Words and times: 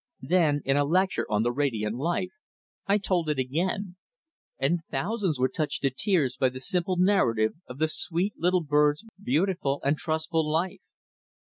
Then 0.23 0.63
in 0.65 0.77
a 0.77 0.83
lecture 0.83 1.27
on 1.29 1.43
"The 1.43 1.51
Radiant 1.51 1.95
Life" 1.95 2.31
I 2.87 2.97
told 2.97 3.29
it 3.29 3.37
again, 3.37 3.97
and 4.57 4.79
thousands 4.89 5.37
were 5.37 5.47
touched 5.47 5.83
to 5.83 5.91
tears 5.91 6.37
by 6.37 6.49
the 6.49 6.59
simple 6.59 6.97
narrative 6.97 7.53
of 7.67 7.77
the 7.77 7.87
sweet 7.87 8.33
little 8.35 8.63
bird's 8.63 9.05
beautiful 9.23 9.79
and 9.83 9.95
trustful 9.99 10.49
life. 10.51 10.81